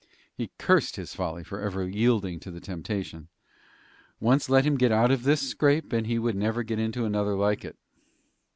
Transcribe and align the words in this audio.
He 0.33 0.49
cursed 0.57 0.95
his 0.95 1.13
folly 1.13 1.43
for 1.43 1.59
ever 1.61 1.87
yielding 1.87 2.39
to 2.39 2.49
the 2.49 2.59
temptation. 2.59 3.27
Once 4.19 4.49
let 4.49 4.65
him 4.65 4.75
get 4.79 4.91
out 4.91 5.11
of 5.11 5.21
this 5.21 5.47
scrape, 5.47 5.93
and 5.93 6.07
he 6.07 6.17
would 6.17 6.35
never 6.35 6.63
get 6.63 6.79
into 6.79 7.05
another 7.05 7.35
like 7.35 7.63
it. 7.63 7.77